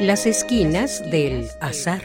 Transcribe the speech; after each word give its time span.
Las 0.00 0.26
esquinas 0.26 1.02
del 1.10 1.48
azar. 1.60 2.00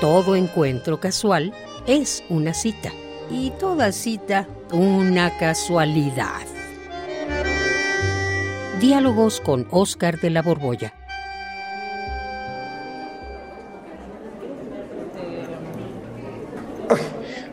Todo 0.00 0.34
encuentro 0.34 0.98
casual 0.98 1.52
es 1.86 2.24
una 2.28 2.52
cita 2.52 2.90
y 3.30 3.50
toda 3.50 3.92
cita 3.92 4.48
una 4.72 5.38
casualidad. 5.38 6.42
Diálogos 8.80 9.40
con 9.40 9.68
Oscar 9.70 10.18
de 10.20 10.30
la 10.30 10.42
Borbolla. 10.42 10.94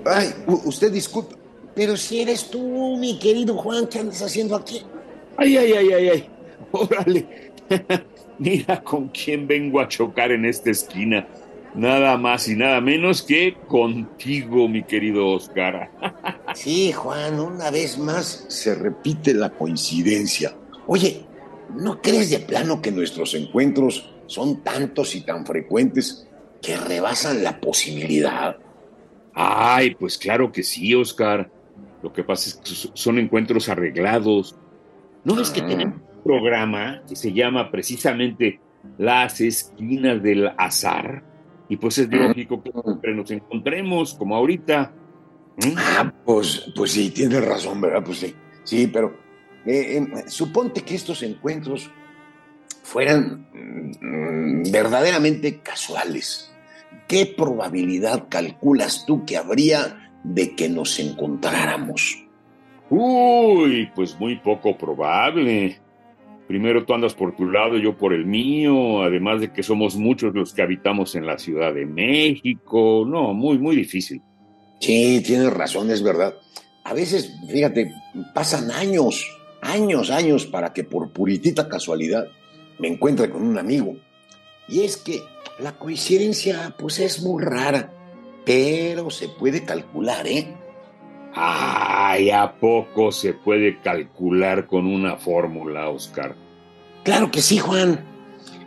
Ay, 0.03 0.33
usted 0.65 0.91
disculpe, 0.91 1.35
pero 1.75 1.95
si 1.95 2.21
eres 2.21 2.49
tú, 2.49 2.97
mi 2.97 3.19
querido 3.19 3.55
Juan, 3.55 3.85
¿qué 3.85 3.99
andas 3.99 4.23
haciendo 4.23 4.55
aquí? 4.55 4.81
Ay, 5.35 5.57
ay, 5.57 5.73
ay, 5.73 5.93
ay, 5.93 6.09
ay. 6.09 6.29
Órale. 6.71 7.51
Mira 8.39 8.83
con 8.83 9.09
quién 9.09 9.47
vengo 9.47 9.79
a 9.79 9.87
chocar 9.87 10.31
en 10.31 10.45
esta 10.45 10.71
esquina. 10.71 11.27
Nada 11.75 12.17
más 12.17 12.47
y 12.47 12.55
nada 12.55 12.81
menos 12.81 13.21
que 13.21 13.55
contigo, 13.67 14.67
mi 14.67 14.83
querido 14.83 15.27
Oscar. 15.29 15.91
sí, 16.55 16.91
Juan, 16.91 17.39
una 17.39 17.69
vez 17.71 17.97
más 17.97 18.45
se 18.47 18.73
repite 18.73 19.33
la 19.33 19.49
coincidencia. 19.49 20.55
Oye, 20.87 21.25
¿no 21.75 22.01
crees 22.01 22.29
de 22.29 22.39
plano 22.39 22.81
que 22.81 22.91
nuestros 22.91 23.33
encuentros 23.33 24.11
son 24.25 24.63
tantos 24.63 25.15
y 25.15 25.21
tan 25.21 25.45
frecuentes 25.45 26.27
que 26.61 26.77
rebasan 26.77 27.43
la 27.43 27.59
posibilidad? 27.59 28.57
Ay, 29.33 29.93
pues 29.95 30.17
claro 30.17 30.51
que 30.51 30.63
sí, 30.63 30.95
Oscar. 30.95 31.51
Lo 32.01 32.13
que 32.13 32.23
pasa 32.23 32.49
es 32.49 32.55
que 32.55 32.91
son 32.93 33.19
encuentros 33.19 33.69
arreglados. 33.69 34.55
¿No 35.23 35.39
es 35.39 35.49
que 35.49 35.61
ah. 35.61 35.67
tenemos 35.67 36.06
programa 36.27 37.01
que 37.07 37.15
se 37.15 37.31
llama 37.31 37.71
precisamente 37.71 38.59
Las 38.97 39.39
Esquinas 39.41 40.21
del 40.21 40.51
Azar? 40.57 41.23
Y 41.69 41.77
pues 41.77 41.97
es 41.97 42.09
lógico 42.09 42.61
que 42.61 42.71
siempre 42.71 43.13
nos 43.13 43.31
encontremos, 43.31 44.13
como 44.13 44.35
ahorita. 44.35 44.93
¿Mm? 45.57 45.73
Ah, 45.77 46.13
pues, 46.25 46.71
pues 46.75 46.91
sí, 46.91 47.09
tienes 47.11 47.43
razón, 47.45 47.81
¿verdad? 47.81 48.03
Pues 48.05 48.19
sí, 48.19 48.35
sí, 48.63 48.87
pero 48.87 49.17
eh, 49.65 49.97
em, 49.97 50.27
suponte 50.27 50.81
que 50.81 50.95
estos 50.95 51.23
encuentros 51.23 51.89
fueran 52.83 53.47
mm, 53.51 54.71
verdaderamente 54.71 55.59
casuales. 55.59 56.53
¿Qué 57.07 57.25
probabilidad 57.25 58.27
calculas 58.29 59.05
tú 59.05 59.25
que 59.25 59.37
habría 59.37 60.11
de 60.23 60.55
que 60.55 60.69
nos 60.69 60.99
encontráramos? 60.99 62.23
Uy, 62.89 63.89
pues 63.93 64.17
muy 64.19 64.37
poco 64.37 64.77
probable. 64.77 65.79
Primero 66.47 66.85
tú 66.85 66.93
andas 66.93 67.13
por 67.13 67.35
tu 67.35 67.45
lado, 67.45 67.77
yo 67.77 67.97
por 67.97 68.13
el 68.13 68.25
mío, 68.25 69.03
además 69.03 69.41
de 69.41 69.51
que 69.51 69.63
somos 69.63 69.97
muchos 69.97 70.33
los 70.33 70.53
que 70.53 70.61
habitamos 70.61 71.15
en 71.15 71.25
la 71.25 71.37
Ciudad 71.37 71.73
de 71.73 71.85
México. 71.85 73.05
No, 73.05 73.33
muy, 73.33 73.57
muy 73.57 73.75
difícil. 73.75 74.21
Sí, 74.79 75.21
tienes 75.25 75.51
razón, 75.51 75.91
es 75.91 76.01
verdad. 76.01 76.35
A 76.85 76.93
veces, 76.93 77.33
fíjate, 77.49 77.91
pasan 78.33 78.71
años, 78.71 79.27
años, 79.61 80.09
años 80.09 80.45
para 80.45 80.71
que 80.71 80.85
por 80.85 81.11
puritita 81.11 81.67
casualidad 81.67 82.27
me 82.79 82.87
encuentre 82.87 83.29
con 83.29 83.43
un 83.43 83.57
amigo. 83.57 83.97
Y 84.69 84.81
es 84.81 84.95
que 84.95 85.21
la 85.59 85.73
coincidencia, 85.73 86.73
pues 86.79 86.99
es 86.99 87.21
muy 87.21 87.43
rara, 87.43 87.91
pero 88.45 89.09
se 89.09 89.27
puede 89.27 89.65
calcular, 89.65 90.25
¿eh? 90.27 90.55
Ay, 91.39 92.31
¿a 92.31 92.51
poco 92.53 93.11
se 93.11 93.33
puede 93.33 93.79
calcular 93.81 94.65
con 94.65 94.87
una 94.87 95.17
fórmula, 95.17 95.87
Oscar? 95.87 96.35
Claro 97.03 97.29
que 97.29 97.43
sí, 97.43 97.59
Juan. 97.59 98.03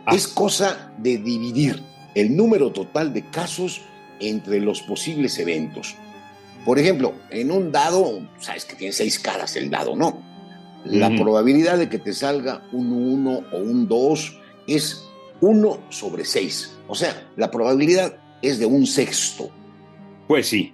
Ah. 0.05 0.15
Es 0.15 0.25
cosa 0.25 0.93
de 0.97 1.17
dividir 1.17 1.83
el 2.15 2.33
número 2.33 2.71
total 2.71 3.13
de 3.13 3.25
casos 3.25 3.81
entre 4.21 4.61
los 4.61 4.81
posibles 4.83 5.37
eventos. 5.37 5.95
Por 6.63 6.79
ejemplo, 6.79 7.13
en 7.29 7.51
un 7.51 7.73
dado, 7.73 8.21
sabes 8.39 8.63
que 8.63 8.75
tiene 8.75 8.93
seis 8.93 9.19
caras 9.19 9.57
el 9.57 9.69
dado, 9.69 9.97
¿no? 9.97 10.23
La 10.85 11.09
probabilidad 11.09 11.77
de 11.77 11.89
que 11.89 11.99
te 11.99 12.13
salga 12.13 12.63
un 12.71 12.93
1 12.93 13.41
o 13.51 13.57
un 13.57 13.87
2 13.87 14.39
es 14.67 15.03
1 15.41 15.79
sobre 15.89 16.23
6. 16.23 16.77
O 16.87 16.95
sea, 16.95 17.29
la 17.35 17.51
probabilidad 17.51 18.15
es 18.41 18.59
de 18.59 18.65
un 18.65 18.87
sexto. 18.87 19.51
Pues 20.27 20.47
sí, 20.47 20.73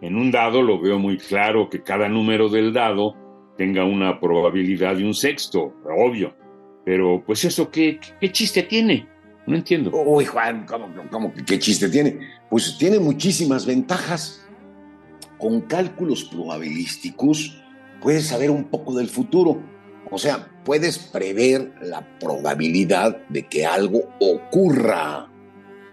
en 0.00 0.16
un 0.16 0.30
dado 0.30 0.62
lo 0.62 0.80
veo 0.80 0.98
muy 0.98 1.18
claro 1.18 1.68
que 1.68 1.82
cada 1.82 2.08
número 2.08 2.48
del 2.48 2.72
dado 2.72 3.16
tenga 3.56 3.84
una 3.84 4.20
probabilidad 4.20 4.96
de 4.96 5.04
un 5.04 5.14
sexto, 5.14 5.74
obvio. 5.84 6.34
Pero, 6.84 7.22
pues 7.26 7.44
eso, 7.44 7.70
¿qué, 7.70 7.98
qué 8.20 8.32
chiste 8.32 8.62
tiene? 8.62 9.06
No 9.46 9.56
entiendo. 9.56 9.90
Uy, 9.92 10.24
Juan, 10.24 10.64
¿cómo, 10.66 10.88
cómo, 11.10 11.32
qué 11.46 11.58
chiste 11.58 11.88
tiene? 11.88 12.18
Pues 12.48 12.78
tiene 12.78 12.98
muchísimas 12.98 13.66
ventajas. 13.66 14.46
Con 15.38 15.62
cálculos 15.62 16.24
probabilísticos 16.24 17.62
puedes 18.00 18.26
saber 18.26 18.50
un 18.50 18.64
poco 18.64 18.94
del 18.96 19.08
futuro. 19.08 19.60
O 20.10 20.18
sea, 20.18 20.48
puedes 20.64 20.98
prever 20.98 21.72
la 21.82 22.06
probabilidad 22.18 23.26
de 23.28 23.46
que 23.46 23.66
algo 23.66 24.00
ocurra. 24.20 25.28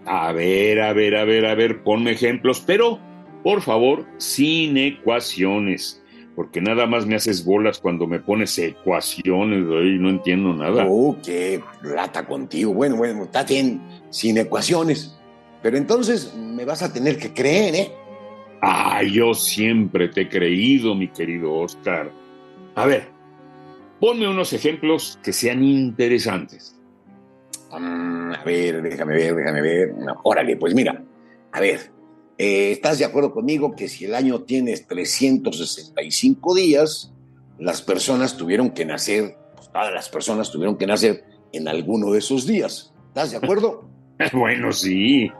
A 0.05 0.31
ver, 0.33 0.81
a 0.81 0.93
ver, 0.93 1.15
a 1.15 1.25
ver, 1.25 1.45
a 1.45 1.55
ver, 1.55 1.83
ponme 1.83 2.11
ejemplos, 2.11 2.63
pero 2.65 2.99
por 3.45 3.61
favor, 3.61 4.07
sin 4.17 4.75
ecuaciones, 4.75 6.01
porque 6.35 6.59
nada 6.61 6.87
más 6.87 7.05
me 7.05 7.13
haces 7.13 7.45
bolas 7.45 7.77
cuando 7.77 8.07
me 8.07 8.19
pones 8.19 8.57
ecuaciones, 8.57 9.59
y 9.85 9.99
no 9.99 10.09
entiendo 10.09 10.51
nada. 10.51 10.87
Oh, 10.89 11.15
qué 11.23 11.61
lata 11.83 12.25
contigo. 12.25 12.73
Bueno, 12.73 12.95
bueno, 12.95 13.25
está 13.25 13.43
bien, 13.43 13.79
sin 14.09 14.39
ecuaciones. 14.39 15.15
Pero 15.61 15.77
entonces 15.77 16.33
me 16.33 16.65
vas 16.65 16.81
a 16.81 16.91
tener 16.91 17.19
que 17.19 17.35
creer, 17.35 17.75
¿eh? 17.75 17.91
Ah, 18.63 19.03
yo 19.03 19.35
siempre 19.35 20.07
te 20.07 20.21
he 20.21 20.29
creído, 20.29 20.95
mi 20.95 21.09
querido 21.09 21.53
Oscar. 21.53 22.11
A 22.73 22.87
ver, 22.87 23.09
ponme 23.99 24.27
unos 24.27 24.53
ejemplos 24.53 25.19
que 25.21 25.31
sean 25.31 25.63
interesantes. 25.63 26.75
Mm, 27.69 28.33
a 28.33 28.43
ver, 28.43 28.81
déjame 28.81 29.13
ver, 29.13 29.35
déjame 29.35 29.61
ver. 29.61 29.93
órale, 30.23 30.57
pues 30.57 30.73
mira, 30.73 30.99
a 31.51 31.59
ver, 31.59 31.93
eh, 32.37 32.71
¿Estás 32.71 32.99
de 32.99 33.05
acuerdo 33.05 33.31
conmigo 33.31 33.75
que 33.75 33.87
si 33.87 34.05
el 34.05 34.15
año 34.15 34.41
tiene 34.41 34.77
365 34.77 36.55
días, 36.55 37.13
las 37.57 37.81
personas 37.81 38.35
tuvieron 38.35 38.71
que 38.71 38.85
nacer, 38.85 39.37
pues 39.55 39.71
todas 39.71 39.93
las 39.93 40.09
personas 40.09 40.51
tuvieron 40.51 40.77
que 40.77 40.87
nacer 40.87 41.23
en 41.53 41.67
alguno 41.67 42.11
de 42.11 42.19
esos 42.19 42.45
días? 42.45 42.93
¿Estás 43.07 43.31
de 43.31 43.37
acuerdo? 43.37 43.87
bueno, 44.33 44.71
sí. 44.71 45.31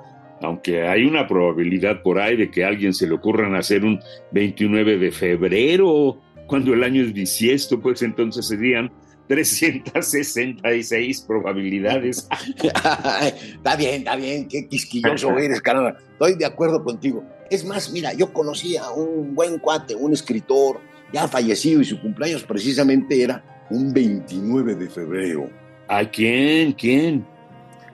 Aunque 0.42 0.88
hay 0.88 1.06
una 1.06 1.28
probabilidad 1.28 2.02
por 2.02 2.20
ahí 2.20 2.36
de 2.36 2.52
que 2.52 2.64
a 2.64 2.68
alguien 2.68 2.94
se 2.94 3.08
le 3.08 3.16
ocurra 3.16 3.50
nacer 3.50 3.84
un 3.84 4.00
29 4.32 4.98
de 4.98 5.12
febrero, 5.12 6.22
cuando 6.48 6.74
el 6.74 6.84
año 6.84 7.02
es 7.02 7.14
bisiesto, 7.14 7.82
pues 7.82 8.02
entonces 8.02 8.48
serían 8.48 8.92
366 9.28 11.22
probabilidades. 11.22 12.28
está 12.63 13.75
bien, 13.75 13.96
está 13.96 14.16
bien, 14.16 14.47
qué 14.47 14.68
quisquilloso 14.68 15.38
eres, 15.38 15.62
caramba. 15.62 15.97
Estoy 16.12 16.36
de 16.36 16.46
acuerdo 16.46 16.84
contigo. 16.84 17.24
Es 17.50 17.66
más, 17.66 17.91
mira, 17.91 18.14
yo 18.14 18.31
conocí 18.34 18.78
a 18.78 18.90
un 18.91 19.35
buen 19.35 19.59
cuate, 19.59 19.96
un 19.96 20.14
escritor 20.14 20.81
ya 21.14 21.28
fallecido 21.28 21.81
y 21.81 21.85
su 21.85 22.00
cumpleaños 22.02 22.44
precisamente 22.44 23.22
era 23.22 23.44
un 23.69 23.94
29 23.94 24.75
de 24.75 24.90
febrero. 24.90 25.50
¿A 25.88 26.03
quién? 26.06 26.74
¿Quién? 26.74 27.25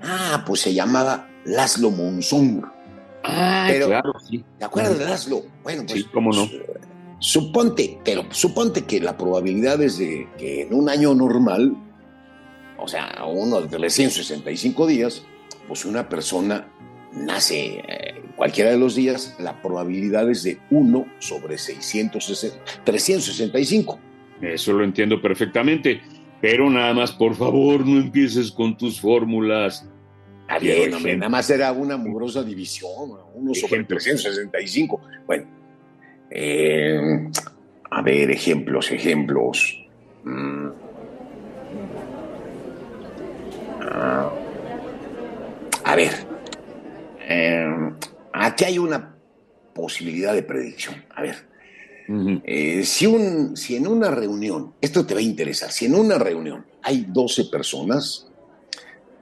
Ah, 0.02 0.44
pues 0.46 0.62
se 0.62 0.74
llamaba 0.74 1.30
Laszlo 1.46 1.91
Monzón. 1.91 2.66
Ah, 3.24 3.70
claro, 3.86 4.14
sí. 4.28 4.44
¿Te 4.58 4.66
acuerdas 4.66 4.97
de 4.97 5.06
Laszlo? 5.06 5.44
Bueno, 5.64 5.84
pues. 5.86 6.02
Sí, 6.02 6.08
cómo 6.12 6.31
no. 6.31 6.47
Pues, 6.47 6.62
Suponte, 7.22 8.00
pero 8.03 8.26
suponte 8.32 8.84
que 8.85 9.00
la 9.00 9.16
probabilidad 9.16 9.79
es 9.84 10.00
de 10.00 10.28
que 10.40 10.64
en 10.64 10.73
un 10.73 10.90
año 10.90 11.14
normal, 11.14 11.78
o 12.79 12.88
sea, 12.88 13.23
uno 13.28 13.62
de 13.62 13.68
365 13.68 14.88
días, 14.88 15.23
pues 15.68 15.85
una 15.85 16.09
persona 16.09 16.68
nace 17.14 17.84
eh, 17.88 18.23
cualquiera 18.35 18.72
de 18.72 18.79
los 18.79 18.96
días, 18.96 19.35
la 19.38 19.62
probabilidad 19.62 20.32
es 20.32 20.41
de 20.41 20.58
1 20.72 21.06
sobre 21.20 21.59
660, 21.59 22.58
365. 22.85 24.00
Eso 24.41 24.73
lo 24.73 24.84
entiendo 24.84 25.22
perfectamente, 25.22 26.02
pero 26.41 26.72
nada 26.72 26.96
más, 26.96 27.12
por 27.12 27.35
favor, 27.35 27.85
no 27.85 28.02
empieces 28.02 28.52
con 28.52 28.76
tus 28.76 29.00
fórmulas. 29.00 29.88
bien, 30.59 30.90
nada 31.20 31.29
más 31.29 31.52
era 31.52 31.72
una 31.72 31.97
mugrosa 31.97 32.41
división, 32.41 33.12
1 33.35 33.53
sobre 33.53 33.84
365. 33.84 35.00
Bueno, 35.28 35.60
eh, 36.32 37.30
a 37.90 38.02
ver, 38.02 38.32
ejemplos, 38.32 38.92
ejemplos. 38.92 39.78
Mm. 40.24 40.70
Ah. 43.94 44.32
a 45.84 45.96
ver, 45.96 46.12
eh, 47.28 47.92
aquí 48.32 48.64
hay 48.64 48.78
una 48.78 49.16
posibilidad 49.74 50.34
de 50.34 50.44
predicción. 50.44 51.04
A 51.14 51.22
ver, 51.22 51.36
eh, 52.46 52.84
si, 52.86 53.06
un, 53.06 53.58
si 53.58 53.76
en 53.76 53.88
una 53.88 54.12
reunión, 54.12 54.74
esto 54.80 55.06
te 55.06 55.14
va 55.14 55.20
a 55.20 55.24
interesar, 55.24 55.72
si 55.72 55.86
en 55.86 55.96
una 55.96 56.18
reunión 56.18 56.66
hay 56.82 57.06
12 57.10 57.46
personas, 57.46 58.28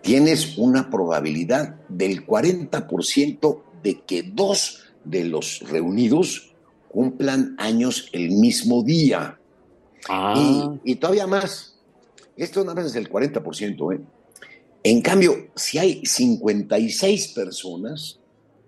tienes 0.02 0.58
una 0.58 0.90
probabilidad 0.90 1.76
del 1.88 2.26
40% 2.26 3.62
de 3.82 4.02
que 4.02 4.24
dos 4.24 4.84
de 5.04 5.24
los 5.26 5.62
reunidos 5.70 6.49
cumplan 6.90 7.56
años 7.58 8.10
el 8.12 8.32
mismo 8.32 8.84
día. 8.84 9.40
Ah. 10.10 10.80
Y, 10.84 10.92
y 10.92 10.96
todavía 10.96 11.28
más. 11.28 11.78
Esto 12.36 12.62
nada 12.62 12.76
más 12.76 12.86
es 12.86 12.96
el 12.96 13.10
40%. 13.10 13.96
¿eh? 13.96 14.02
En 14.84 15.02
cambio, 15.02 15.50
si 15.56 15.78
hay 15.78 16.06
56 16.06 17.30
personas, 17.30 18.20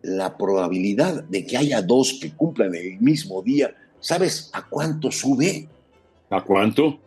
la 0.01 0.37
probabilidad 0.37 1.23
de 1.23 1.45
que 1.45 1.57
haya 1.57 1.81
dos 1.81 2.19
que 2.21 2.31
cumplan 2.31 2.75
el 2.75 2.99
mismo 2.99 3.41
día, 3.41 3.75
¿sabes 3.99 4.49
a 4.53 4.67
cuánto 4.67 5.11
sube? 5.11 5.69
¿A 6.29 6.43
cuánto? 6.43 6.99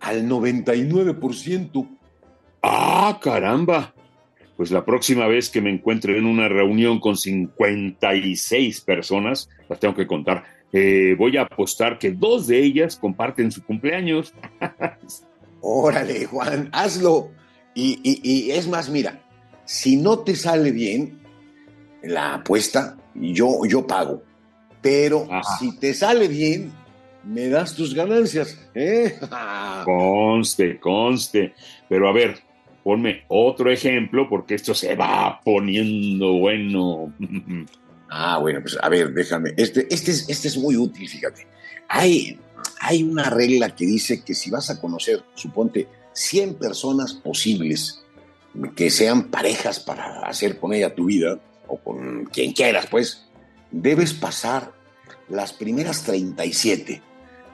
Al 0.00 0.28
99%. 0.28 1.88
Ah, 2.62 3.18
caramba. 3.22 3.94
Pues 4.56 4.70
la 4.70 4.84
próxima 4.84 5.26
vez 5.26 5.50
que 5.50 5.60
me 5.60 5.70
encuentre 5.70 6.16
en 6.16 6.24
una 6.24 6.48
reunión 6.48 6.98
con 6.98 7.16
56 7.16 8.80
personas, 8.80 9.48
las 9.68 9.78
tengo 9.80 9.94
que 9.94 10.06
contar, 10.06 10.44
eh, 10.72 11.14
voy 11.18 11.36
a 11.36 11.42
apostar 11.42 11.98
que 11.98 12.10
dos 12.12 12.46
de 12.46 12.60
ellas 12.62 12.96
comparten 12.96 13.52
su 13.52 13.62
cumpleaños. 13.64 14.32
Órale, 15.60 16.26
Juan, 16.26 16.68
hazlo. 16.72 17.30
Y, 17.74 17.98
y- 18.02 18.20
y 18.22 18.50
es 18.52 18.66
más, 18.68 18.88
mira, 18.88 19.20
si 19.64 19.96
no 19.96 20.20
te 20.20 20.34
sale 20.34 20.70
bien 20.70 21.20
la 22.02 22.34
apuesta, 22.36 22.96
yo, 23.14 23.60
yo 23.68 23.86
pago. 23.86 24.22
Pero 24.80 25.26
Ajá. 25.30 25.58
si 25.58 25.76
te 25.78 25.92
sale 25.92 26.28
bien, 26.28 26.72
me 27.24 27.48
das 27.48 27.74
tus 27.74 27.92
ganancias. 27.94 28.58
¿eh? 28.74 29.18
Conste, 29.84 30.78
conste. 30.78 31.54
Pero 31.88 32.08
a 32.08 32.12
ver, 32.12 32.38
ponme 32.86 33.24
otro 33.26 33.72
ejemplo 33.72 34.28
porque 34.28 34.54
esto 34.54 34.72
se 34.72 34.94
va 34.94 35.40
poniendo 35.44 36.34
bueno. 36.34 37.12
Ah, 38.08 38.38
bueno, 38.38 38.60
pues 38.60 38.78
a 38.80 38.88
ver, 38.88 39.12
déjame. 39.12 39.54
Este, 39.56 39.92
este, 39.92 40.12
es, 40.12 40.28
este 40.28 40.46
es 40.46 40.56
muy 40.56 40.76
útil, 40.76 41.08
fíjate. 41.08 41.48
Hay, 41.88 42.38
hay 42.78 43.02
una 43.02 43.28
regla 43.28 43.74
que 43.74 43.84
dice 43.84 44.22
que 44.22 44.36
si 44.36 44.52
vas 44.52 44.70
a 44.70 44.80
conocer, 44.80 45.24
suponte, 45.34 45.88
100 46.12 46.54
personas 46.54 47.14
posibles 47.14 48.04
que 48.76 48.88
sean 48.88 49.30
parejas 49.30 49.80
para 49.80 50.20
hacer 50.20 50.60
con 50.60 50.72
ella 50.72 50.94
tu 50.94 51.06
vida, 51.06 51.40
o 51.66 51.78
con 51.78 52.26
quien 52.26 52.52
quieras, 52.52 52.86
pues, 52.88 53.26
debes 53.72 54.14
pasar 54.14 54.70
las 55.28 55.52
primeras 55.52 56.04
37. 56.04 57.02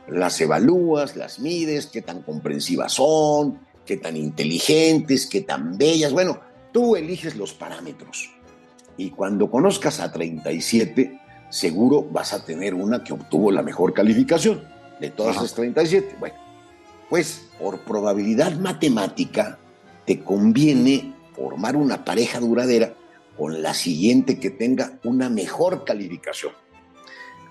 Las 0.08 0.38
evalúas, 0.42 1.16
las 1.16 1.38
mides, 1.38 1.86
qué 1.86 2.02
tan 2.02 2.20
comprensivas 2.20 2.92
son, 2.92 3.71
qué 3.86 3.96
tan 3.96 4.16
inteligentes, 4.16 5.26
qué 5.26 5.42
tan 5.42 5.76
bellas. 5.76 6.12
Bueno, 6.12 6.40
tú 6.72 6.96
eliges 6.96 7.36
los 7.36 7.52
parámetros. 7.52 8.30
Y 8.96 9.10
cuando 9.10 9.50
conozcas 9.50 10.00
a 10.00 10.12
37, 10.12 11.18
seguro 11.50 12.02
vas 12.02 12.32
a 12.32 12.44
tener 12.44 12.74
una 12.74 13.02
que 13.02 13.12
obtuvo 13.12 13.50
la 13.50 13.62
mejor 13.62 13.92
calificación 13.92 14.62
de 15.00 15.10
todas 15.10 15.36
Ajá. 15.36 15.42
las 15.42 15.54
37. 15.54 16.16
Bueno, 16.18 16.36
pues 17.08 17.48
por 17.58 17.80
probabilidad 17.80 18.56
matemática 18.58 19.58
te 20.06 20.20
conviene 20.20 21.14
formar 21.34 21.76
una 21.76 22.04
pareja 22.04 22.40
duradera 22.40 22.94
con 23.36 23.62
la 23.62 23.74
siguiente 23.74 24.38
que 24.38 24.50
tenga 24.50 24.98
una 25.04 25.28
mejor 25.28 25.84
calificación. 25.84 26.52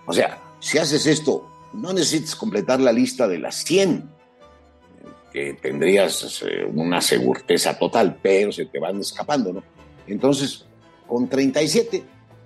O 0.05 0.13
sea, 0.13 0.39
si 0.59 0.77
haces 0.77 1.05
esto, 1.05 1.47
no 1.73 1.93
necesitas 1.93 2.35
completar 2.35 2.79
la 2.79 2.91
lista 2.91 3.27
de 3.27 3.39
las 3.39 3.63
100, 3.63 4.09
que 5.31 5.53
tendrías 5.53 6.43
eh, 6.43 6.65
una 6.73 7.01
certeza 7.01 7.77
total, 7.77 8.17
pero 8.21 8.51
se 8.51 8.65
te 8.65 8.79
van 8.79 8.99
escapando, 8.99 9.53
¿no? 9.53 9.63
Entonces, 10.07 10.65
con 11.07 11.27
37 11.27 12.03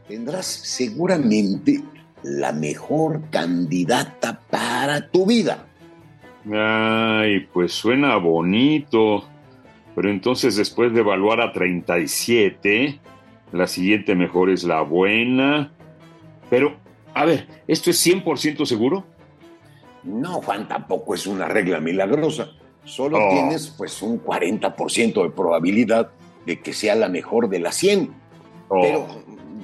tendrás 0.08 0.46
seguramente 0.46 1.82
la 2.24 2.52
mejor 2.52 3.30
candidata 3.30 4.40
para 4.50 5.10
tu 5.10 5.26
vida. 5.26 5.68
Ay, 6.52 7.48
pues 7.52 7.74
suena 7.74 8.18
bonito. 8.18 9.26
Pero 9.96 10.10
entonces 10.10 10.58
después 10.58 10.94
de 10.94 11.00
evaluar 11.00 11.40
a 11.40 11.54
37, 11.54 13.00
la 13.54 13.68
siguiente 13.68 14.14
mejor 14.16 14.50
es 14.50 14.64
la 14.64 14.82
buena. 14.82 15.72
Pero, 16.50 16.76
a 17.14 17.26
ver, 17.26 17.48
¿esto 17.68 17.90
es 17.90 18.06
100% 18.06 18.66
seguro? 18.66 19.06
No, 20.04 20.42
Juan, 20.42 20.68
tampoco 20.68 21.16
es 21.16 21.26
una 21.26 21.48
regla 21.48 21.80
milagrosa. 21.80 22.52
Solo 22.86 23.18
Oh. 23.18 23.30
tienes 23.32 23.68
pues 23.78 24.02
un 24.02 24.20
40% 24.24 25.24
de 25.24 25.30
probabilidad 25.30 26.12
de 26.46 26.60
que 26.62 26.72
sea 26.74 26.96
la 26.96 27.10
mejor 27.10 27.50
de 27.50 27.60
las 27.60 27.76
100. 27.76 28.14
Oh, 28.70 28.82
Pero 28.82 29.08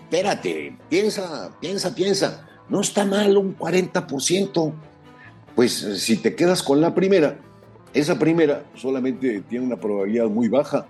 espérate, 0.03 0.75
piensa, 0.89 1.51
piensa, 1.59 1.93
piensa. 1.95 2.47
No 2.69 2.81
está 2.81 3.05
mal 3.05 3.37
un 3.37 3.55
40%. 3.57 4.73
Pues 5.55 5.73
si 5.73 6.17
te 6.17 6.35
quedas 6.35 6.63
con 6.63 6.81
la 6.81 6.95
primera, 6.95 7.37
esa 7.93 8.17
primera 8.17 8.63
solamente 8.75 9.41
tiene 9.49 9.65
una 9.65 9.75
probabilidad 9.77 10.27
muy 10.27 10.47
baja. 10.47 10.85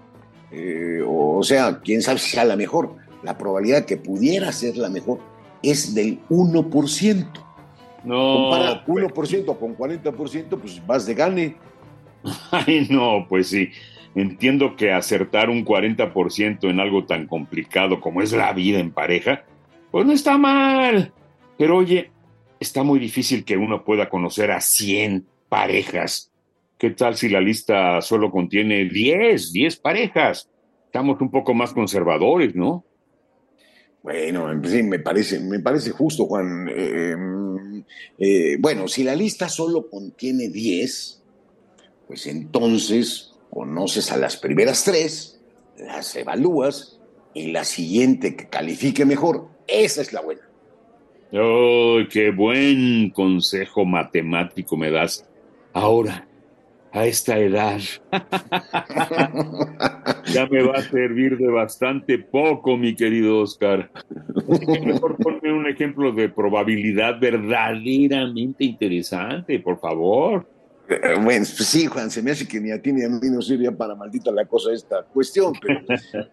Eh, 0.51 1.01
o, 1.06 1.38
o 1.38 1.44
sea, 1.44 1.80
quién 1.84 2.01
sabe 2.01 2.19
si 2.19 2.30
sea 2.31 2.45
la 2.45 2.56
mejor. 2.56 2.95
La 3.24 3.38
probabilidad 3.38 3.86
que 3.86 3.98
pudiera 3.98 4.51
ser 4.51 4.77
la 4.77 4.89
mejor 4.89 5.19
es 5.63 5.94
del 5.94 6.19
1%. 6.30 7.27
no. 8.04 8.34
Compara 8.36 8.86
1% 8.86 9.57
con 9.60 9.77
40%, 9.77 10.60
pues 10.60 10.81
vas 10.88 11.06
de 11.06 11.13
gane. 11.13 11.56
Ay, 12.52 12.88
no, 12.90 13.26
pues 13.28 13.48
sí. 13.48 13.70
Entiendo 14.14 14.76
que 14.76 14.92
acertar 14.92 15.50
un 15.50 15.64
40% 15.66 16.70
en 16.70 16.80
algo 16.80 17.06
tan 17.06 17.28
complicado 17.28 18.02
como 18.02 18.22
es 18.22 18.34
la 18.34 18.52
vida 18.52 18.80
en 18.80 18.92
pareja, 18.92 19.46
pues 19.90 20.06
no 20.06 20.12
está 20.12 20.38
mal. 20.38 21.14
Pero 21.58 21.78
oye, 21.78 22.12
está 22.60 22.84
muy 22.84 23.00
difícil 23.00 23.46
que 23.46 23.58
uno 23.58 23.86
pueda 23.86 24.10
conocer 24.10 24.52
a 24.52 24.60
100 24.60 25.26
parejas. 25.48 26.32
¿Qué 26.78 26.90
tal 26.90 27.16
si 27.16 27.30
la 27.30 27.40
lista 27.40 28.02
solo 28.02 28.32
contiene 28.32 28.86
10, 28.86 29.54
10 29.54 29.76
parejas? 29.78 30.50
Estamos 30.86 31.22
un 31.22 31.32
poco 31.32 31.54
más 31.54 31.74
conservadores, 31.74 32.56
¿no? 32.56 32.84
Bueno, 34.04 34.50
sí, 34.64 34.82
me 34.84 35.00
parece, 35.00 35.40
me 35.40 35.60
parece 35.60 35.92
justo, 35.92 36.26
Juan. 36.26 36.68
Eh, 36.70 37.16
eh, 38.18 38.58
bueno, 38.60 38.88
si 38.88 39.04
la 39.04 39.16
lista 39.16 39.48
solo 39.48 39.88
contiene 39.90 40.50
10, 40.50 41.21
pues 42.12 42.27
entonces 42.27 43.34
conoces 43.50 44.12
a 44.12 44.18
las 44.18 44.36
primeras 44.36 44.84
tres, 44.84 45.39
las 45.77 46.13
evalúas 46.18 47.00
y 47.34 47.53
la 47.53 47.63
siguiente 47.63 48.36
que 48.36 48.50
califique 48.50 49.06
mejor, 49.06 49.48
esa 49.65 50.01
es 50.01 50.12
la 50.12 50.20
buena. 50.20 50.41
¡Ay, 51.32 52.10
qué 52.10 52.32
buen 52.32 53.12
consejo 53.12 53.86
matemático 53.86 54.75
me 54.75 54.91
das! 54.91 55.25
Ahora, 55.72 56.27
a 56.91 57.06
esta 57.06 57.39
edad, 57.39 57.80
ya 60.34 60.48
me 60.48 60.63
va 60.63 60.80
a 60.80 60.82
servir 60.82 61.38
de 61.38 61.48
bastante 61.48 62.20
poco, 62.20 62.75
mi 62.75 62.94
querido 62.94 63.39
Oscar. 63.39 63.89
Así 64.50 64.65
que 64.65 64.82
mejor 64.82 65.15
ponme 65.15 65.53
un 65.53 65.65
ejemplo 65.65 66.12
de 66.12 66.27
probabilidad 66.27 67.22
verdaderamente 67.22 68.65
interesante, 68.65 69.60
por 69.60 69.80
favor. 69.80 70.46
Bueno, 71.24 71.45
pues 71.57 71.67
sí, 71.67 71.86
Juan, 71.86 72.12
se 72.12 72.21
me 72.21 72.31
hace 72.31 72.48
que 72.48 72.60
ni 72.60 72.71
a 72.71 72.81
ti 72.81 72.91
ni 72.91 73.03
a 73.03 73.10
mí 73.10 73.29
nos 73.29 73.48
sirve 73.48 73.71
para 73.71 73.95
maldita 73.95 74.31
la 74.31 74.45
cosa 74.45 74.74
esta 74.74 75.03
cuestión, 75.03 75.53
pero, 75.62 75.79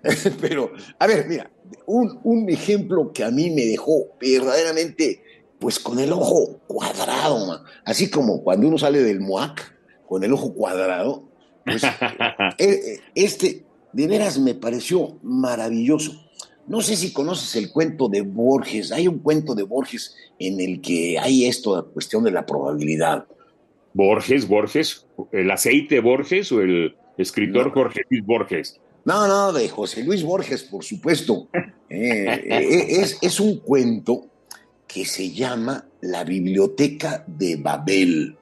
pero 0.40 0.72
a 0.98 1.06
ver, 1.06 1.26
mira, 1.28 1.50
un, 1.86 2.18
un 2.24 2.48
ejemplo 2.48 3.12
que 3.12 3.24
a 3.24 3.30
mí 3.30 3.50
me 3.50 3.64
dejó 3.64 4.16
verdaderamente, 4.20 5.22
pues 5.58 5.78
con 5.78 5.98
el 5.98 6.12
ojo 6.12 6.60
cuadrado, 6.66 7.46
man. 7.46 7.60
así 7.84 8.10
como 8.10 8.42
cuando 8.42 8.68
uno 8.68 8.78
sale 8.78 9.02
del 9.02 9.20
MOAC 9.20 9.74
con 10.06 10.24
el 10.24 10.32
ojo 10.32 10.54
cuadrado, 10.54 11.28
pues 11.64 11.82
eh, 12.58 12.58
eh, 12.58 13.00
este 13.14 13.64
de 13.92 14.06
veras 14.06 14.38
me 14.38 14.54
pareció 14.54 15.18
maravilloso. 15.22 16.12
No 16.66 16.82
sé 16.82 16.96
si 16.96 17.12
conoces 17.12 17.56
el 17.56 17.72
cuento 17.72 18.08
de 18.08 18.20
Borges, 18.20 18.92
hay 18.92 19.08
un 19.08 19.20
cuento 19.20 19.54
de 19.54 19.62
Borges 19.62 20.14
en 20.38 20.60
el 20.60 20.82
que 20.82 21.18
hay 21.18 21.46
esto, 21.46 21.76
la 21.76 21.82
cuestión 21.82 22.22
de 22.24 22.30
la 22.30 22.44
probabilidad. 22.44 23.26
Borges, 24.02 24.47
Borges, 24.47 25.07
el 25.33 25.50
aceite 25.50 25.99
Borges 25.99 26.52
o 26.52 26.61
el 26.61 26.95
escritor 27.17 27.67
No. 27.67 27.73
Jorge 27.73 28.02
Luis 28.09 28.25
Borges. 28.25 28.81
No, 29.05 29.26
no, 29.26 29.52
de 29.52 29.69
José 29.69 30.05
Luis 30.05 30.23
Borges, 30.23 30.62
por 30.62 30.85
supuesto. 30.85 31.49
Eh, 31.90 32.26
eh, 32.49 32.87
es, 33.00 33.19
es 33.21 33.40
un 33.40 33.59
cuento 33.59 34.26
que 34.87 35.05
se 35.05 35.31
llama 35.33 35.85
La 36.00 36.23
Biblioteca 36.23 37.25
de 37.26 37.57
Babel. 37.57 38.37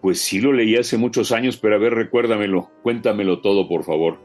Pues 0.00 0.20
sí 0.20 0.40
lo 0.40 0.52
leí 0.52 0.76
hace 0.76 0.96
muchos 0.96 1.32
años, 1.32 1.56
pero 1.56 1.74
a 1.74 1.78
ver, 1.78 1.94
recuérdamelo, 1.94 2.70
cuéntamelo 2.84 3.40
todo, 3.40 3.68
por 3.68 3.82
favor. 3.84 4.18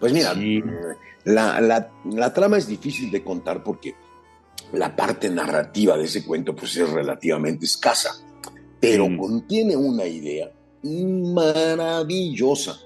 Pues 0.00 0.12
mira, 0.14 0.32
Sí. 0.34 0.58
eh, 0.58 0.62
la, 1.24 1.60
la- 1.60 1.90
la 2.10 2.32
trama 2.32 2.56
es 2.56 2.66
difícil 2.66 3.10
de 3.10 3.22
contar 3.22 3.62
porque 3.62 3.94
la 4.72 4.96
parte 4.96 5.28
narrativa 5.28 5.98
de 5.98 6.04
ese 6.04 6.24
cuento 6.24 6.54
pues 6.56 6.74
es 6.76 6.88
relativamente 6.88 7.66
escasa, 7.66 8.10
pero 8.84 9.08
Mm. 9.08 9.16
contiene 9.16 9.76
una 9.76 10.06
idea 10.06 10.52
maravillosa. 10.82 12.78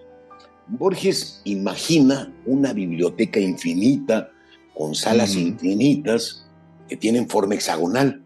Borges 0.69 1.41
imagina 1.45 2.33
una 2.47 2.73
biblioteca 2.73 3.41
infinita 3.41 4.31
con 4.75 4.95
salas 4.95 5.35
infinitas 5.35 6.47
que 6.89 6.97
tienen 6.97 7.29
forma 7.29 7.55
hexagonal. 7.55 8.23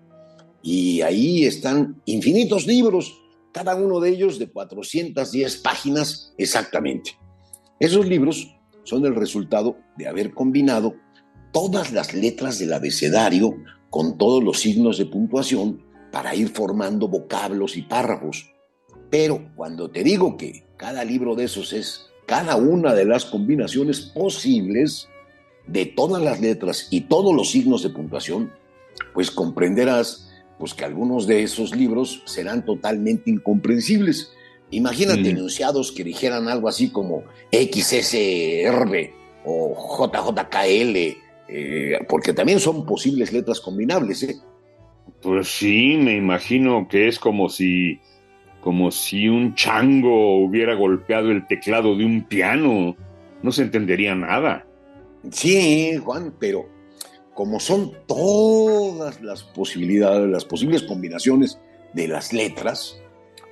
Y 0.62 1.00
ahí 1.00 1.44
están 1.44 2.00
infinitos 2.04 2.66
libros, 2.66 3.14
cada 3.52 3.74
uno 3.74 4.00
de 4.00 4.10
ellos 4.10 4.38
de 4.38 4.48
410 4.48 5.56
páginas 5.58 6.34
exactamente. 6.36 7.12
Esos 7.80 8.06
libros 8.06 8.54
son 8.84 9.06
el 9.06 9.14
resultado 9.14 9.76
de 9.96 10.08
haber 10.08 10.34
combinado 10.34 10.94
todas 11.52 11.92
las 11.92 12.12
letras 12.12 12.58
del 12.58 12.72
abecedario 12.72 13.54
con 13.90 14.18
todos 14.18 14.42
los 14.42 14.60
signos 14.60 14.98
de 14.98 15.06
puntuación 15.06 15.91
para 16.12 16.34
ir 16.36 16.50
formando 16.50 17.08
vocablos 17.08 17.76
y 17.76 17.82
párrafos. 17.82 18.52
Pero 19.10 19.50
cuando 19.56 19.90
te 19.90 20.04
digo 20.04 20.36
que 20.36 20.64
cada 20.76 21.04
libro 21.04 21.34
de 21.34 21.44
esos 21.44 21.72
es 21.72 22.06
cada 22.26 22.56
una 22.56 22.94
de 22.94 23.04
las 23.04 23.24
combinaciones 23.24 24.00
posibles 24.00 25.08
de 25.66 25.86
todas 25.86 26.22
las 26.22 26.40
letras 26.40 26.88
y 26.90 27.02
todos 27.02 27.34
los 27.34 27.50
signos 27.50 27.82
de 27.82 27.90
puntuación, 27.90 28.52
pues 29.14 29.30
comprenderás 29.30 30.28
pues 30.58 30.74
que 30.74 30.84
algunos 30.84 31.26
de 31.26 31.42
esos 31.42 31.74
libros 31.74 32.22
serán 32.24 32.64
totalmente 32.64 33.30
incomprensibles. 33.30 34.30
Imagínate 34.70 35.30
enunciados 35.30 35.92
que 35.92 36.04
dijeran 36.04 36.48
algo 36.48 36.68
así 36.68 36.90
como 36.90 37.24
XSR 37.50 39.10
o 39.44 40.06
JJKL, 40.06 40.96
eh, 41.48 41.98
porque 42.08 42.32
también 42.32 42.60
son 42.60 42.86
posibles 42.86 43.32
letras 43.32 43.60
combinables. 43.60 44.22
¿eh? 44.22 44.36
Pues 45.22 45.48
sí, 45.48 45.96
me 45.96 46.16
imagino 46.16 46.88
que 46.88 47.06
es 47.06 47.18
como 47.18 47.48
si, 47.48 48.00
como 48.60 48.90
si 48.90 49.28
un 49.28 49.54
chango 49.54 50.38
hubiera 50.44 50.74
golpeado 50.74 51.30
el 51.30 51.46
teclado 51.46 51.96
de 51.96 52.04
un 52.04 52.24
piano. 52.24 52.96
No 53.42 53.52
se 53.52 53.62
entendería 53.62 54.14
nada. 54.16 54.66
Sí, 55.30 55.96
Juan, 55.96 56.34
pero 56.40 56.68
como 57.34 57.60
son 57.60 57.92
todas 58.06 59.22
las 59.22 59.44
posibilidades, 59.44 60.28
las 60.28 60.44
posibles 60.44 60.82
combinaciones 60.82 61.58
de 61.94 62.08
las 62.08 62.32
letras, 62.32 63.00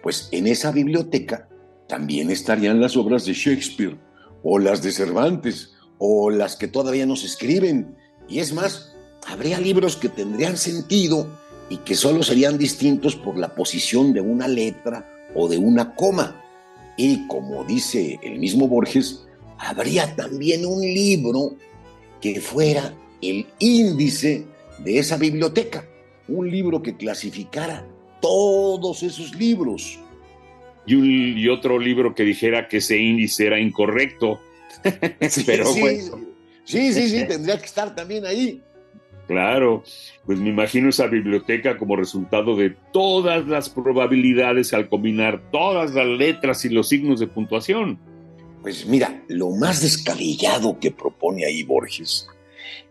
pues 0.02 0.28
en 0.32 0.48
esa 0.48 0.72
biblioteca 0.72 1.48
también 1.86 2.30
estarían 2.30 2.80
las 2.80 2.96
obras 2.96 3.24
de 3.24 3.32
Shakespeare, 3.32 3.96
o 4.42 4.58
las 4.58 4.82
de 4.82 4.90
Cervantes, 4.90 5.74
o 5.98 6.30
las 6.30 6.56
que 6.56 6.68
todavía 6.68 7.06
no 7.06 7.14
se 7.14 7.26
escriben. 7.26 7.96
Y 8.28 8.40
es 8.40 8.52
más, 8.52 8.96
habría 9.26 9.60
libros 9.60 9.96
que 9.96 10.08
tendrían 10.08 10.56
sentido 10.56 11.39
y 11.70 11.78
que 11.78 11.94
solo 11.94 12.22
serían 12.22 12.58
distintos 12.58 13.16
por 13.16 13.38
la 13.38 13.54
posición 13.54 14.12
de 14.12 14.20
una 14.20 14.46
letra 14.48 15.08
o 15.34 15.48
de 15.48 15.56
una 15.56 15.94
coma. 15.94 16.44
Y 16.96 17.26
como 17.28 17.64
dice 17.64 18.18
el 18.22 18.38
mismo 18.40 18.68
Borges, 18.68 19.24
habría 19.56 20.14
también 20.16 20.66
un 20.66 20.82
libro 20.82 21.56
que 22.20 22.40
fuera 22.40 22.92
el 23.22 23.46
índice 23.60 24.44
de 24.80 24.98
esa 24.98 25.16
biblioteca, 25.16 25.86
un 26.28 26.50
libro 26.50 26.82
que 26.82 26.96
clasificara 26.96 27.86
todos 28.20 29.04
esos 29.04 29.34
libros. 29.36 29.98
Y, 30.86 31.48
otro 31.48 31.78
libro 31.78 32.14
que 32.16 32.24
dijera 32.24 32.66
que 32.66 32.78
ese 32.78 32.98
índice 32.98 33.46
era 33.46 33.60
incorrecto. 33.60 34.40
Pero 35.46 35.72
sí, 35.72 36.00
sí, 36.64 36.92
sí, 36.92 37.08
sí, 37.08 37.24
tendría 37.28 37.58
que 37.58 37.66
estar 37.66 37.94
también 37.94 38.26
ahí. 38.26 38.60
Claro, 39.30 39.84
pues 40.26 40.40
me 40.40 40.48
imagino 40.48 40.88
esa 40.88 41.06
biblioteca 41.06 41.78
como 41.78 41.94
resultado 41.94 42.56
de 42.56 42.70
todas 42.92 43.46
las 43.46 43.70
probabilidades 43.70 44.74
al 44.74 44.88
combinar 44.88 45.40
todas 45.52 45.94
las 45.94 46.04
letras 46.04 46.64
y 46.64 46.68
los 46.68 46.88
signos 46.88 47.20
de 47.20 47.28
puntuación. 47.28 47.96
Pues 48.60 48.86
mira, 48.86 49.22
lo 49.28 49.50
más 49.50 49.82
descabellado 49.82 50.80
que 50.80 50.90
propone 50.90 51.46
ahí 51.46 51.62
Borges 51.62 52.26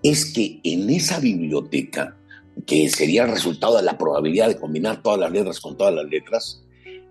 es 0.01 0.31
que 0.31 0.61
en 0.63 0.89
esa 0.89 1.19
biblioteca, 1.19 2.15
que 2.65 2.87
sería 2.87 3.25
el 3.25 3.31
resultado 3.31 3.75
de 3.75 3.83
la 3.83 3.97
probabilidad 3.97 4.47
de 4.47 4.57
combinar 4.57 5.03
todas 5.03 5.19
las 5.19 5.33
letras 5.33 5.59
con 5.59 5.75
todas 5.75 5.93
las 5.93 6.05
letras, 6.05 6.63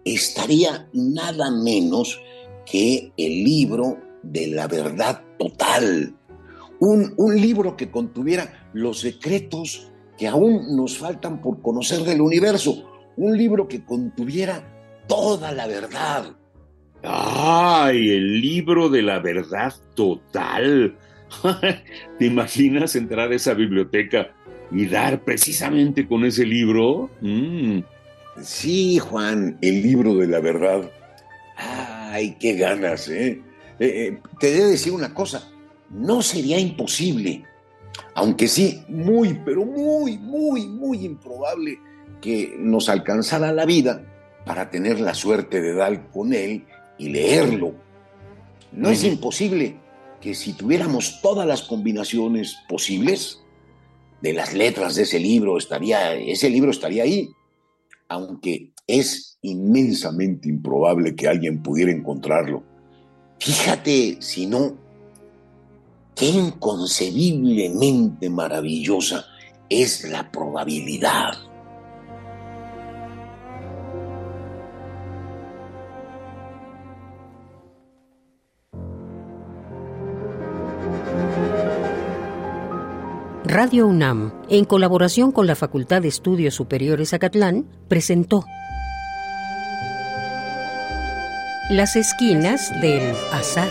estaría 0.07 0.89
nada 0.95 1.51
menos 1.51 2.19
que 2.65 3.13
el 3.19 3.45
libro 3.45 3.99
de 4.23 4.47
la 4.47 4.69
verdad 4.69 5.23
total. 5.39 6.15
Un, 6.81 7.15
un, 7.17 7.41
libro 7.41 7.77
que 7.77 7.91
contuviera 7.91 8.69
los 8.73 9.01
secretos 9.01 9.91
que 10.17 10.29
aún 10.29 10.77
nos 10.77 10.99
faltan 10.99 11.41
por 11.41 11.61
conocer 11.61 12.01
del 12.01 12.21
universo. 12.21 12.89
Un 13.17 13.37
libro 13.37 13.67
que 13.67 13.85
contuviera 13.85 15.05
toda 15.09 15.53
la 15.53 15.67
verdad. 15.67 16.37
¡Ay! 17.03 18.11
El 18.11 18.41
libro 18.41 18.89
de 18.89 19.03
la 19.03 19.19
verdad 19.19 19.75
total. 19.95 20.97
¿Te 22.19 22.27
imaginas 22.27 22.97
entrar 22.97 23.31
a 23.31 23.35
esa 23.35 23.55
biblioteca 23.55 24.33
y 24.71 24.87
dar 24.87 25.25
precisamente 25.25 26.07
con 26.07 26.25
ese 26.25 26.45
libro? 26.45 27.11
Mm. 27.21 27.81
Sí, 28.43 28.99
Juan, 28.99 29.59
el 29.61 29.83
libro 29.83 30.15
de 30.15 30.27
la 30.27 30.41
verdad. 30.41 30.91
Ay, 31.57 32.37
qué 32.39 32.55
ganas, 32.55 33.09
¿eh? 33.09 33.43
eh, 33.79 34.09
eh 34.09 34.19
te 34.39 34.53
debo 34.53 34.69
decir 34.69 34.93
una 34.93 35.13
cosa, 35.13 35.51
no 35.91 36.23
sería 36.23 36.59
imposible, 36.59 37.45
aunque 38.15 38.49
sí, 38.49 38.83
muy, 38.89 39.41
pero 39.45 39.65
muy, 39.65 40.19
muy, 40.19 40.67
muy 40.67 41.05
improbable 41.05 41.79
que 42.21 42.55
nos 42.59 42.89
alcanzara 42.89 43.53
la 43.53 43.65
vida 43.65 44.05
para 44.45 44.71
tener 44.71 45.01
la 45.01 45.15
suerte 45.15 45.61
de 45.61 45.75
dar 45.75 46.11
con 46.11 46.33
él 46.33 46.65
y 46.99 47.11
leerlo. 47.11 47.75
No 48.73 48.91
es 48.91 49.05
imposible, 49.05 49.77
que 50.21 50.35
si 50.35 50.53
tuviéramos 50.53 51.21
todas 51.23 51.47
las 51.47 51.63
combinaciones 51.63 52.57
posibles 52.69 53.41
de 54.21 54.33
las 54.33 54.53
letras 54.53 54.97
de 54.97 55.03
ese 55.03 55.21
libro, 55.21 55.59
estaría, 55.59 56.15
ese 56.15 56.51
libro 56.51 56.71
estaría 56.71 57.05
ahí, 57.05 57.31
aunque 58.09 58.73
es 58.87 59.39
inmensamente 59.43 60.49
improbable 60.49 61.15
que 61.15 61.29
alguien 61.29 61.63
pudiera 61.63 61.93
encontrarlo. 61.93 62.65
Fíjate, 63.39 64.17
si 64.21 64.47
no, 64.47 64.77
qué 66.19 66.27
inconcebiblemente 66.27 68.29
maravillosa 68.29 69.25
es 69.69 70.05
la 70.05 70.31
probabilidad 70.31 71.35
Radio 83.45 83.87
UNAM, 83.87 84.33
en 84.51 84.67
colaboración 84.67 85.33
con 85.33 85.47
la 85.47 85.57
Facultad 85.57 86.03
de 86.03 86.09
Estudios 86.09 86.55
Superiores 86.55 87.15
Acatlán, 87.15 87.67
presentó 87.89 88.45
Las 91.71 91.97
esquinas 91.97 92.71
del 92.83 93.15
azar. 93.33 93.71